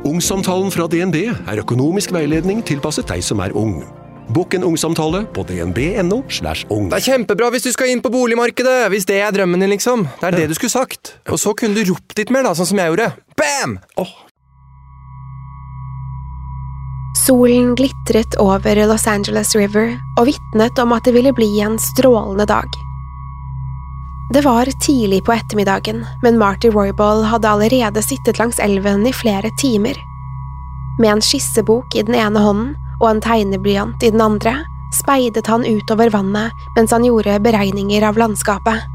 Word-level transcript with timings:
Ungsamtalen 0.00 0.70
fra 0.72 0.86
DNB 0.88 1.16
er 1.28 1.60
økonomisk 1.60 2.14
veiledning 2.16 2.62
tilpasset 2.64 3.10
deg 3.10 3.20
som 3.24 3.42
er 3.44 3.52
ung. 3.52 3.82
Bokk 4.32 4.54
en 4.56 4.64
ungsamtale 4.64 5.26
på 5.34 5.44
dnb.no. 5.44 6.22
slash 6.32 6.64
ung. 6.72 6.88
Det 6.88 7.02
er 7.02 7.06
kjempebra 7.10 7.50
hvis 7.52 7.66
du 7.66 7.72
skal 7.74 7.92
inn 7.92 8.00
på 8.00 8.12
boligmarkedet, 8.14 8.88
hvis 8.94 9.04
det 9.10 9.20
er 9.20 9.34
drømmen 9.36 9.60
din, 9.60 9.74
liksom. 9.74 10.06
Det 10.22 10.30
er 10.30 10.38
det 10.38 10.48
du 10.52 10.56
skulle 10.56 10.72
sagt. 10.72 11.16
Og 11.28 11.40
så 11.42 11.52
kunne 11.52 11.76
du 11.76 11.92
ropt 11.92 12.16
litt 12.16 12.32
mer, 12.32 12.46
da, 12.48 12.56
sånn 12.56 12.70
som 12.72 12.80
jeg 12.80 12.94
gjorde. 12.94 13.10
Bam! 13.36 13.76
Solen 17.20 17.74
glitret 17.76 18.38
over 18.40 18.86
Los 18.88 19.04
Angeles 19.10 19.52
River 19.58 19.98
og 20.16 20.30
vitnet 20.30 20.80
om 20.80 20.96
at 20.96 21.04
det 21.04 21.12
ville 21.18 21.34
bli 21.36 21.50
en 21.60 21.76
strålende 21.92 22.48
dag. 22.48 22.80
Det 24.32 24.40
var 24.40 24.64
tidlig 24.86 25.24
på 25.24 25.32
ettermiddagen, 25.32 26.06
men 26.22 26.38
Marty 26.38 26.68
Roybal 26.68 27.24
hadde 27.24 27.48
allerede 27.48 28.02
sittet 28.02 28.38
langs 28.38 28.60
elven 28.62 29.02
i 29.06 29.12
flere 29.12 29.50
timer. 29.58 29.98
Med 31.00 31.12
en 31.12 31.22
skissebok 31.22 31.96
i 31.98 32.04
den 32.06 32.14
ene 32.14 32.38
hånden 32.38 32.76
og 33.00 33.08
en 33.10 33.22
tegneblyant 33.24 34.02
i 34.06 34.12
den 34.14 34.22
andre 34.22 34.52
speidet 34.94 35.50
han 35.50 35.66
utover 35.66 36.12
vannet 36.14 36.54
mens 36.76 36.94
han 36.94 37.04
gjorde 37.08 37.40
beregninger 37.42 38.06
av 38.06 38.22
landskapet. 38.22 38.86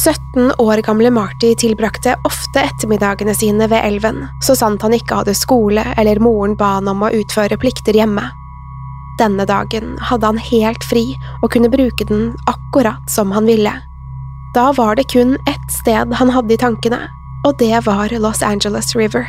17 0.00 0.54
år 0.58 0.80
gamle 0.86 1.10
Marty 1.12 1.52
tilbrakte 1.60 2.16
ofte 2.24 2.64
ettermiddagene 2.64 3.34
sine 3.36 3.68
ved 3.68 3.84
elven, 3.84 4.24
så 4.40 4.56
sant 4.56 4.80
han 4.80 4.96
ikke 4.96 5.20
hadde 5.20 5.36
skole 5.36 5.84
eller 6.00 6.24
moren 6.24 6.56
ba 6.56 6.78
han 6.78 6.88
om 6.88 7.04
å 7.04 7.12
utføre 7.12 7.60
plikter 7.60 8.00
hjemme. 8.00 8.30
Denne 9.18 9.44
dagen 9.46 9.96
hadde 10.00 10.26
han 10.26 10.40
helt 10.40 10.84
fri 10.88 11.04
og 11.42 11.50
kunne 11.52 11.70
bruke 11.72 12.06
den 12.08 12.32
akkurat 12.50 13.10
som 13.10 13.32
han 13.32 13.46
ville. 13.46 13.72
Da 14.54 14.72
var 14.76 14.96
det 14.96 15.10
kun 15.12 15.36
ett 15.48 15.72
sted 15.72 16.12
han 16.14 16.30
hadde 16.30 16.54
i 16.54 16.60
tankene, 16.60 17.00
og 17.46 17.56
det 17.58 17.86
var 17.86 18.12
Los 18.18 18.42
Angeles 18.42 18.96
River. 18.96 19.26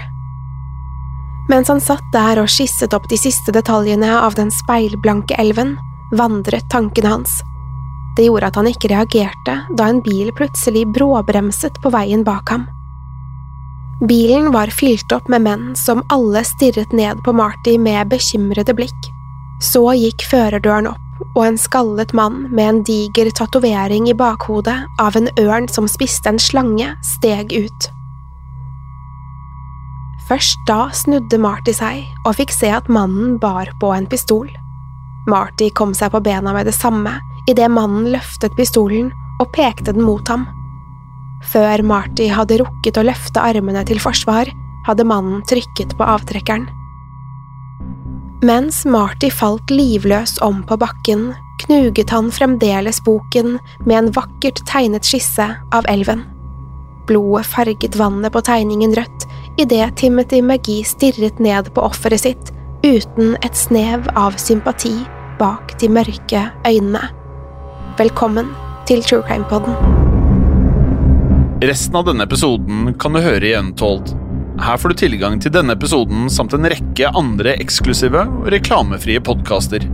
Mens 1.50 1.68
han 1.68 1.82
satt 1.84 2.06
der 2.14 2.40
og 2.40 2.52
skisset 2.52 2.94
opp 2.96 3.10
de 3.12 3.20
siste 3.20 3.52
detaljene 3.52 4.12
av 4.20 4.36
den 4.40 4.52
speilblanke 4.52 5.36
elven, 5.40 5.76
vandret 6.16 6.70
tankene 6.72 7.12
hans. 7.16 7.42
Det 8.16 8.28
gjorde 8.28 8.52
at 8.52 8.60
han 8.60 8.70
ikke 8.70 8.92
reagerte 8.94 9.58
da 9.74 9.90
en 9.90 10.00
bil 10.06 10.32
plutselig 10.38 10.86
bråbremset 10.96 11.80
på 11.84 11.92
veien 11.92 12.24
bak 12.24 12.54
ham. 12.54 12.68
Bilen 14.04 14.52
var 14.52 14.72
fylt 14.74 15.12
opp 15.16 15.30
med 15.32 15.46
menn 15.46 15.74
som 15.80 16.04
alle 16.12 16.44
stirret 16.48 16.92
ned 16.92 17.24
på 17.24 17.34
Marty 17.36 17.78
med 17.80 18.12
bekymrede 18.12 18.76
blikk. 18.76 19.13
Så 19.64 19.84
gikk 19.96 20.26
førerdøren 20.28 20.90
opp, 20.92 21.02
og 21.34 21.44
en 21.46 21.58
skallet 21.62 22.12
mann 22.18 22.50
med 22.52 22.66
en 22.68 22.82
diger 22.88 23.30
tatovering 23.38 24.10
i 24.12 24.16
bakhodet 24.18 24.76
av 25.00 25.16
en 25.16 25.30
ørn 25.40 25.70
som 25.72 25.88
spiste 25.88 26.30
en 26.30 26.42
slange, 26.42 26.90
steg 27.16 27.54
ut. 27.56 27.90
Først 30.28 30.60
da 30.68 30.88
snudde 30.96 31.40
Marty 31.40 31.74
seg 31.76 32.04
og 32.24 32.36
fikk 32.40 32.52
se 32.56 32.72
at 32.76 32.92
mannen 32.92 33.38
bar 33.40 33.72
på 33.80 33.92
en 33.96 34.08
pistol. 34.10 34.50
Marty 35.28 35.70
kom 35.76 35.94
seg 35.96 36.12
på 36.12 36.24
bena 36.24 36.54
med 36.56 36.68
det 36.68 36.76
samme 36.76 37.18
idet 37.48 37.70
mannen 37.72 38.08
løftet 38.12 38.56
pistolen 38.60 39.12
og 39.42 39.52
pekte 39.56 39.92
den 39.92 40.04
mot 40.04 40.28
ham. 40.32 40.46
Før 41.52 41.84
Marty 41.84 42.30
hadde 42.32 42.62
rukket 42.62 43.00
å 43.00 43.04
løfte 43.04 43.44
armene 43.44 43.84
til 43.88 44.00
forsvar, 44.00 44.48
hadde 44.88 45.08
mannen 45.08 45.44
trykket 45.48 45.96
på 46.00 46.08
avtrekkeren. 46.08 46.70
Mens 48.44 48.82
Marty 48.86 49.30
falt 49.32 49.72
livløs 49.72 50.36
om 50.44 50.64
på 50.68 50.76
bakken, 50.82 51.30
knuget 51.64 52.12
han 52.12 52.32
fremdeles 52.32 53.00
boken 53.06 53.58
med 53.86 53.98
en 53.98 54.10
vakkert 54.16 54.60
tegnet 54.68 55.08
skisse 55.08 55.46
av 55.72 55.88
elven. 55.88 56.26
Blodet 57.08 57.48
farget 57.48 57.96
vannet 58.00 58.34
på 58.36 58.42
tegningen 58.44 58.96
rødt 58.96 59.28
idet 59.60 59.96
Timothy 60.00 60.42
McGee 60.42 60.84
stirret 60.88 61.40
ned 61.40 61.72
på 61.76 61.84
offeret 61.88 62.24
sitt 62.24 62.52
uten 62.84 63.38
et 63.44 63.56
snev 63.56 64.10
av 64.20 64.36
sympati 64.42 64.96
bak 65.40 65.76
de 65.80 65.88
mørke 65.92 66.44
øynene. 66.68 67.04
Velkommen 68.00 68.52
til 68.90 69.04
True 69.04 69.24
Crime 69.28 69.48
Podden. 69.48 69.76
Resten 71.64 71.96
av 71.96 72.10
denne 72.10 72.28
episoden 72.28 72.92
kan 73.00 73.16
du 73.16 73.24
høre 73.24 73.48
i 73.48 73.56
Untold. 73.56 74.12
Her 74.62 74.78
får 74.78 74.94
du 74.94 75.00
tilgang 75.02 75.40
til 75.42 75.54
denne 75.54 75.74
episoden 75.74 76.28
samt 76.32 76.54
en 76.54 76.68
rekke 76.70 77.10
andre 77.18 77.56
eksklusive 77.62 78.22
og 78.28 78.52
reklamefrie 78.54 79.22
podkaster. 79.26 79.86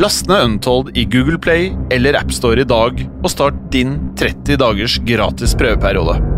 Last 0.00 0.26
ned 0.30 0.42
Untold 0.48 0.90
i 0.98 1.06
Google 1.06 1.38
Play 1.38 1.70
eller 1.94 2.18
AppStore 2.18 2.64
i 2.64 2.68
dag, 2.68 3.04
og 3.22 3.30
start 3.30 3.60
din 3.74 3.94
30 4.18 4.58
dagers 4.58 4.98
gratis 5.06 5.54
prøveperiode. 5.58 6.37